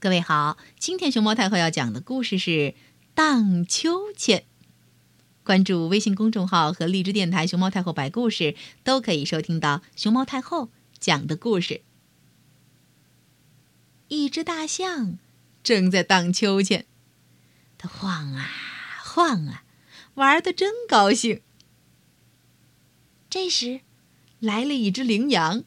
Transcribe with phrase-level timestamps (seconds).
[0.00, 2.50] 各位好，今天熊猫太后要讲的故事是
[3.14, 4.38] 《荡秋千》。
[5.44, 11.82] 关注微信公众号和荔枝电台“熊猫太后摆故事”，都可以收听到熊猫太后讲的故事。
[14.08, 15.18] 一只大象
[15.62, 16.86] 正在荡秋千，
[17.76, 18.48] 它晃啊
[19.04, 19.64] 晃啊，
[20.14, 21.42] 玩的真高兴。
[23.28, 23.82] 这时，
[24.38, 25.62] 来了一只羚羊，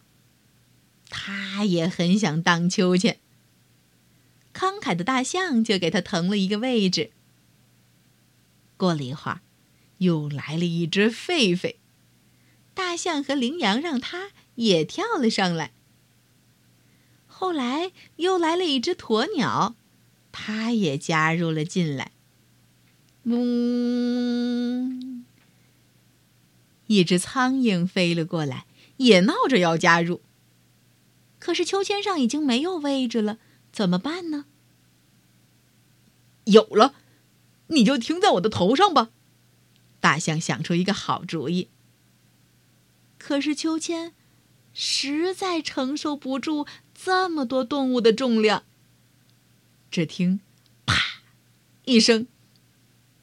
[1.07, 3.19] 它也很想荡秋千。
[4.63, 7.11] 慷慨的大象就给他腾了一个位置。
[8.77, 9.41] 过了一会儿，
[9.97, 11.75] 又来了一只狒狒，
[12.73, 15.73] 大象和羚羊让它也跳了上来。
[17.27, 19.75] 后来又来了一只鸵鸟，
[20.31, 22.13] 它也加入了进来。
[23.23, 25.25] 嗡，
[26.87, 30.21] 一只苍蝇飞了过来，也闹着要加入。
[31.37, 33.39] 可是秋千上已经没有位置了。
[33.73, 34.45] 怎么办呢？
[36.53, 36.95] 有了，
[37.67, 39.09] 你就停在我的头上吧。
[39.99, 41.69] 大象想出一个好主意。
[43.17, 44.13] 可是秋千
[44.73, 48.63] 实在承受不住这么多动物的重量。
[49.91, 50.39] 只听
[50.85, 51.21] “啪”
[51.85, 52.27] 一声，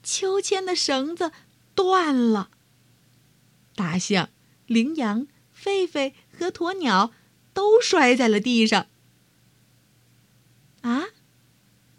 [0.03, 1.33] 秋千的绳子
[1.75, 2.51] 断了。
[3.75, 4.31] 大象、
[4.67, 7.13] 羚羊、狒狒和鸵鸟
[7.53, 8.87] 都摔在了地上。
[10.83, 11.09] 啊！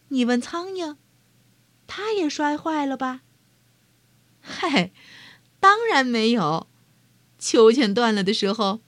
[0.07, 0.97] 你问苍蝇，
[1.93, 3.19] 它也摔坏了吧？
[4.39, 4.93] 嗨，
[5.59, 6.67] 当然没有。
[7.37, 8.79] 秋千断了的时候，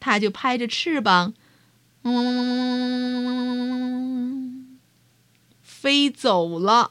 [0.00, 1.34] 它就拍着翅膀，
[2.02, 2.18] 嗯，
[5.62, 6.90] 飞走了。